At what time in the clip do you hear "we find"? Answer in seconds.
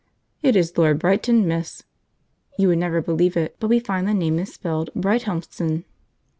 3.67-4.07